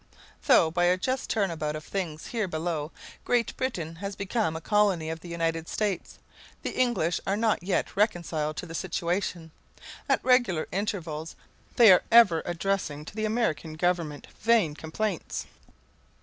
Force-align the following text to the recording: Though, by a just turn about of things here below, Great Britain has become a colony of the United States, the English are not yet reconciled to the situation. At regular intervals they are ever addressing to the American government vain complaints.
Though, 0.47 0.71
by 0.71 0.85
a 0.85 0.97
just 0.97 1.29
turn 1.29 1.51
about 1.51 1.75
of 1.75 1.83
things 1.83 2.25
here 2.25 2.47
below, 2.47 2.91
Great 3.23 3.55
Britain 3.55 3.97
has 3.97 4.15
become 4.15 4.55
a 4.55 4.59
colony 4.59 5.11
of 5.11 5.19
the 5.19 5.29
United 5.29 5.67
States, 5.67 6.17
the 6.63 6.71
English 6.75 7.21
are 7.27 7.37
not 7.37 7.61
yet 7.61 7.95
reconciled 7.95 8.57
to 8.57 8.65
the 8.65 8.73
situation. 8.73 9.51
At 10.09 10.25
regular 10.25 10.67
intervals 10.71 11.35
they 11.75 11.91
are 11.91 12.01
ever 12.11 12.41
addressing 12.47 13.05
to 13.05 13.15
the 13.15 13.25
American 13.25 13.75
government 13.75 14.25
vain 14.39 14.73
complaints. 14.73 15.45